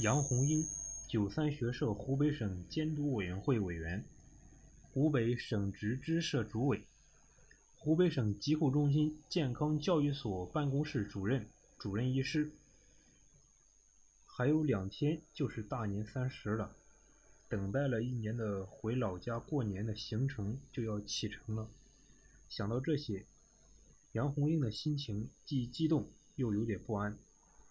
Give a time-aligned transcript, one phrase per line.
[0.00, 0.64] 杨红英，
[1.08, 4.04] 九三学社湖北省监督委员会委员，
[4.92, 6.84] 湖北省直支社主委，
[7.74, 12.52] 湖北省疾控中心健康教育所办公室主任、主任医师。
[14.24, 16.76] 还有两天就是大年三十了，
[17.48, 21.68] 等待了一年的回老家过年的行程就要启程了。
[22.48, 23.26] 想到这些，
[24.12, 27.18] 杨红英的心情既激动又有点不安。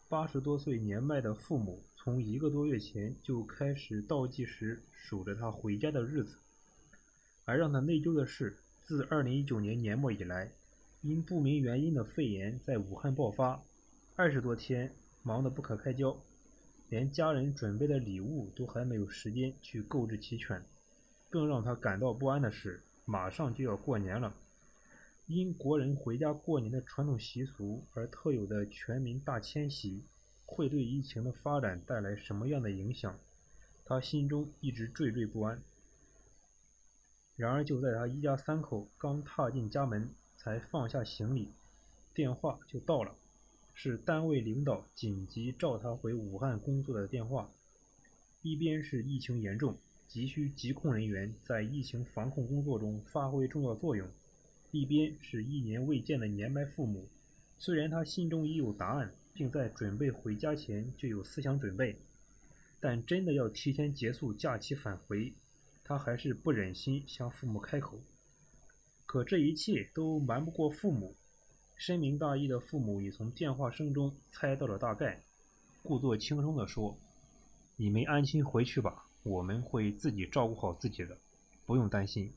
[0.09, 6.37] 八十多岁年迈的父母，从一个多月前就开始倒计时数着他回家的日子。
[7.43, 10.49] 而让他内疚的是，自二零一九年年末以来，
[11.01, 13.61] 因不明原因的肺炎在武汉爆发，
[14.15, 14.93] 二十多天
[15.23, 16.17] 忙得不可开交，
[16.87, 20.63] 连家人准备的礼物都还没有时间去购置齐全。
[21.29, 24.33] 更让他感到不安的是，马上就要过年了。
[25.27, 30.01] 因国人回家过年的传统习俗而特有的全民大迁徙，
[30.45, 33.19] 会对疫情的发展带来什么样的影响？
[33.83, 35.61] 他心中一直惴惴不安。
[37.35, 41.49] 然而，就在他一家三口刚踏进家门，才放下行李，
[42.13, 43.13] 电话就到了，
[43.73, 47.51] 是单位领导紧急召他回武汉工作的电话。
[48.41, 49.75] 一边是疫情严重，
[50.07, 54.07] 急需疾控人员在疫情防控工作中发挥重要作用。
[54.79, 57.07] 一边是一年未见的年迈父母，
[57.57, 61.95] 虽然他心中已有答案，并在准备回家前就有思想准备，
[62.79, 65.33] 但真的要提前结束假期返回，
[65.83, 67.99] 他还是不忍心向父母开口。
[69.05, 71.15] 可这一切都瞒不过父母，
[71.75, 75.23] 深明大义的父母已从电话声中猜到了大概，
[75.81, 76.97] 故作轻松地说
[77.77, 81.17] ：“你们安心回去吧，我们会自己照顾好自己的，
[81.65, 82.31] 不用担心。”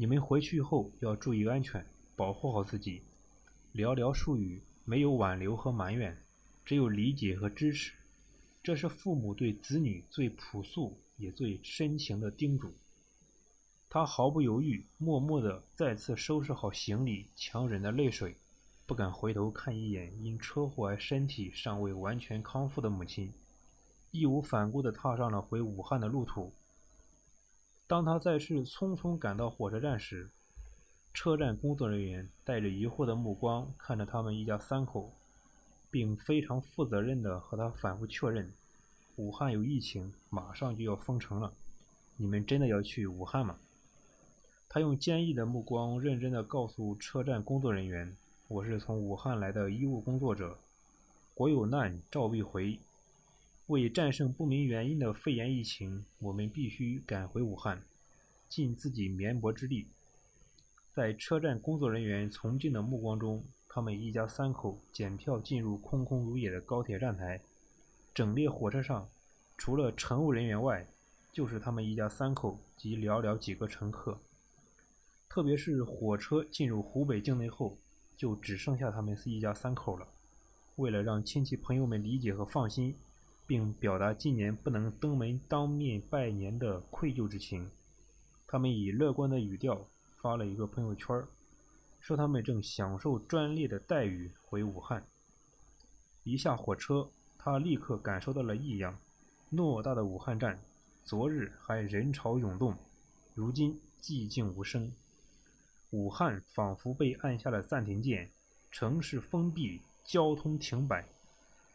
[0.00, 1.84] 你们回去后要注意安全，
[2.16, 3.02] 保护好自己。
[3.74, 6.16] 寥寥数语，没有挽留和埋怨，
[6.64, 7.92] 只有理解和支持。
[8.62, 12.72] 这是父母对子女最朴素也最深情的叮嘱。
[13.90, 18.34] 他毫不犹豫，默默地再次收拾好行李，强忍着泪水，
[18.86, 23.30] 不敢回头看一眼因车祸而身体尚未完全康复的母亲，
[24.12, 26.50] 义无反顾地踏上了回武汉的路途。
[27.90, 30.30] 当他再次匆匆赶到火车站时，
[31.12, 35.12] 车站工作人员带着疑惑的目光看着他们一家三口，
[35.90, 38.48] 并非常负责任地和他反复确认
[39.18, 41.52] ：“武汉有疫情，马上就要封城了，
[42.16, 43.58] 你们真的要去武汉吗？”
[44.70, 50.56] 他用坚毅的目光认真地告诉车站工作人员：“我是从武汉来的医务工作者，
[51.34, 52.78] 国有难召必回。”
[53.70, 57.80] 为战胜不明原因的肺炎疫情，我们必须赶回武汉，
[58.48, 59.86] 尽自己绵薄之力。
[60.92, 67.40] 在车站工作人员崇敬的目光中，他们一家三口检票进入空空如也的高铁站台。
[68.12, 69.08] 整列火车上，
[69.56, 70.84] 除了乘务人员外，
[71.32, 74.18] 就是他们一家三口及寥寥几个乘客。
[75.28, 77.78] 特别是火车进入湖北境内后，
[78.16, 80.08] 就只剩下他们是一家三口了。
[80.74, 82.96] 为了让亲戚朋友们理解和放心。
[83.50, 87.68] 并表达今年不能登门当面拜年的愧疚之情，
[88.46, 89.88] 他们以乐观的语调
[90.18, 91.20] 发了一个朋友圈，
[91.98, 95.04] 说他们正享受专列的待遇回武汉。
[96.22, 98.96] 一下火车，他立刻感受到了异样。
[99.50, 100.56] 偌大的武汉站，
[101.02, 102.76] 昨日还人潮涌动，
[103.34, 104.92] 如今寂静无声。
[105.90, 108.30] 武汉仿佛被按下了暂停键，
[108.70, 111.04] 城市封闭，交通停摆。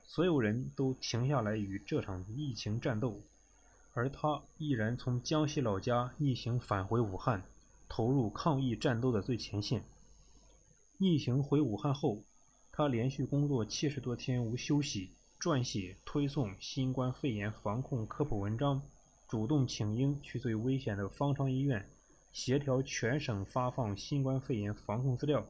[0.08, 3.22] 所有人都停下来与这场疫情战斗，
[3.94, 7.44] 而他毅然从江西老家逆行返回武汉，
[7.90, 9.84] 投入抗疫战斗的最前线。
[10.98, 12.22] 逆行回武汉后，
[12.72, 18.82] 他连续工作七十多天无休息，撰写、推送新冠肺炎防控科普文章，
[19.28, 21.90] 主动请缨去最危险的方舱医院，
[22.32, 25.46] 协调全省发放新冠肺炎防控资料，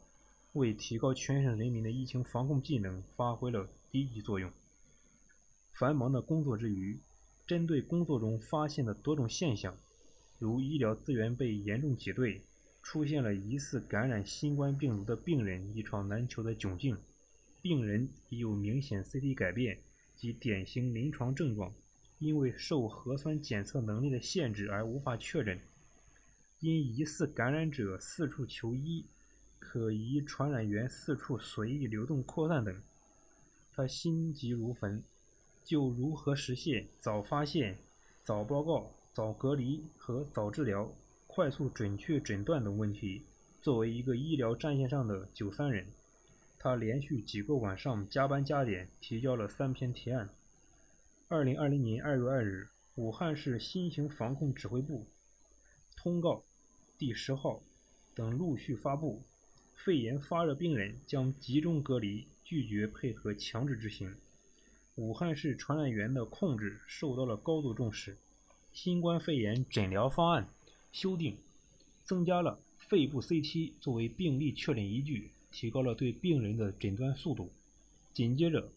[0.53, 3.67] 为提高全省人民的疫情防控技能发挥了。
[3.95, 4.51] 积极作用。
[5.71, 6.99] 繁忙的工作之余，
[7.47, 9.77] 针对工作中发现的多种现象，
[10.37, 12.41] 如医疗资源被严重挤兑，
[12.83, 16.97] 出现了疑似感染新冠病毒的病人一床难求的窘境，
[17.61, 19.79] 病人已有明显 CT 改变
[20.15, 21.73] 及典型临床症状，
[22.19, 25.57] 因为受核酸检测能力的限制而无法确诊，
[26.59, 29.05] 因疑似感染者四处求医，
[29.57, 32.75] 可疑传染源四处随意流动扩散等。
[33.75, 35.03] 他心急如焚，
[35.65, 37.77] 就如何实现早发现、
[38.23, 40.89] 早报告、早隔离和早治疗、
[41.27, 43.23] 快速准确诊断等问题，
[43.61, 45.87] 作为一个医疗战线上的“九三人”，
[46.57, 50.29] 他连续几个晚上加班加点提交了三篇提案。
[51.27, 55.05] 二零二零年二月二日，武汉市新型防控指挥部
[55.97, 56.45] 通告
[56.97, 57.61] 第十号
[58.13, 59.21] 等陆续发布，
[59.73, 64.15] 肺炎发热病人将集中隔离，拒绝配合强制执行。
[64.93, 68.15] 武汉市传染源的控制受到了高度重视，
[68.71, 70.47] 新冠肺炎诊疗方案
[70.91, 71.35] 修订，
[72.03, 77.51] 增加了肺部 CT 作为病例确诊依据，提高了对病人的诊断速度。
[78.13, 78.69] 紧接着，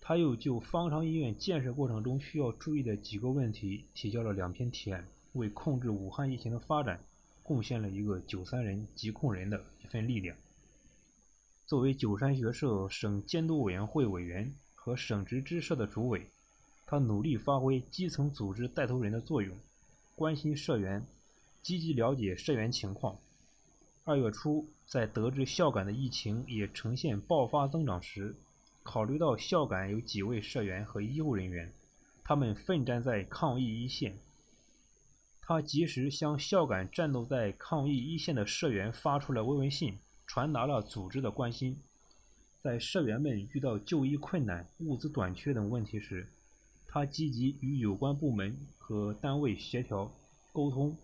[0.00, 7.02] 他又就方舱医院建设过程中需要注意的几个问题提交了两篇提案，为控制武汉疫情的发展
[7.42, 10.36] 贡献了一个“九三人”疾控人的一份力量。
[11.66, 16.28] 作为九三学社省监督委员会委员和省直支社的主委，
[16.84, 19.56] 他努力发挥基层组织带头人的作用，
[20.14, 21.06] 关心社员，
[21.62, 23.16] 积极了解社员情况。
[24.04, 28.34] 二月初，在得知孝感的疫情也呈现爆发增长时，
[28.82, 31.72] 考虑到孝感有几位社员和医护人员，
[32.22, 34.18] 他们奋战在抗疫一线，
[35.40, 41.76] 他及时向孝感战斗在抗疫一线的社员发出了慰问信，传达了组织的关心。
[42.62, 46.26] 在社员们遇到就医困难、物资短缺等问题时，
[46.86, 50.10] 他积极与有关部门和单位协调
[50.52, 50.96] 沟通，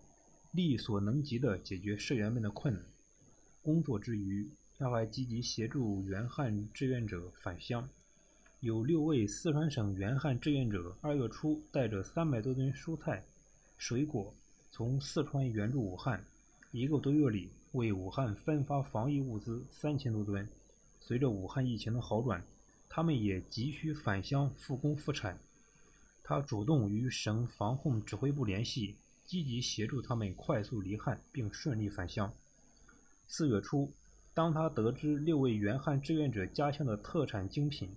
[0.51, 2.83] 力所能及地解决社员们的困难。
[3.61, 7.87] 工作之余，他还积极协助援汉志愿者返乡，
[8.61, 13.23] 有六位四川省援汉志愿者二月初带着三百多吨蔬菜、
[13.77, 14.33] 水果
[14.71, 16.25] 从四川援助武汉，
[16.71, 20.47] 一个多月里为武汉分发防疫物资三千多吨。
[20.99, 22.43] 随着武汉疫情的好转，
[22.89, 25.39] 他们也急需返乡复工复产。
[26.23, 28.95] 他主动与省防控指挥部联系，
[29.25, 32.33] 积极协助他们快速离汉并顺利返乡。
[33.27, 33.91] 四月初。
[34.33, 37.89] 当他得知六位援汉志愿者家乡的特产精品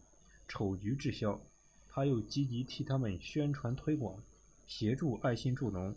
[0.48, 1.40] 丑橘滞销，
[1.88, 4.16] 他又积极替他们宣传推广，
[4.66, 5.94] 协助爱心助农，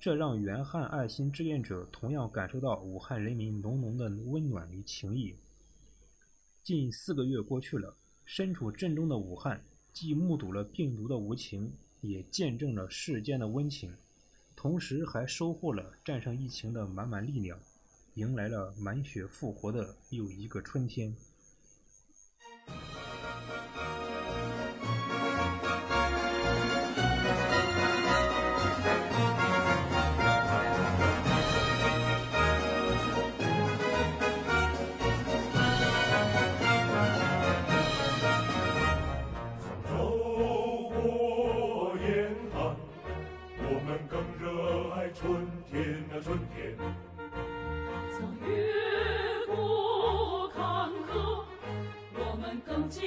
[0.00, 5.34] 这让援汉爱心志愿者同样感受到武汉人民浓浓的温暖与情谊。
[6.62, 9.60] 近四个月过去了，身处震中的武汉，
[9.92, 13.92] 既目睹了病毒的无情，也见证了世间的温情，
[14.54, 17.58] 同时还收获了战胜疫情的满满力量。
[18.14, 21.12] 迎来了满血复活的又一个春天。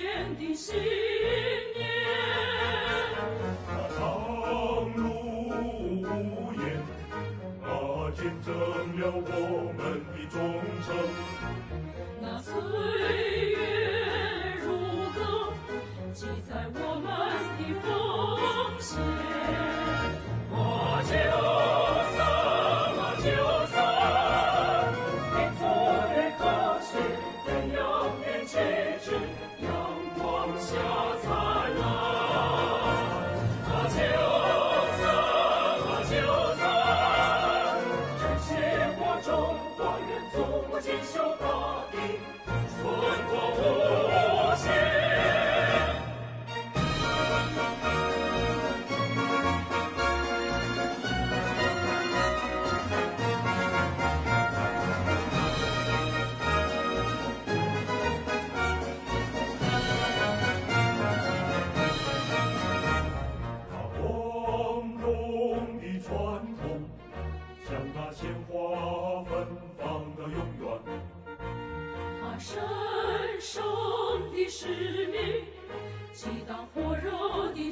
[0.02, 0.82] 坚定信念。
[3.68, 4.00] 那长
[4.96, 5.04] 路
[6.02, 6.62] 无言，
[7.62, 7.66] 那
[8.16, 8.50] 见证
[9.00, 9.80] 了我们
[10.12, 10.36] 的忠
[10.82, 10.90] 诚。
[12.20, 12.50] 那岁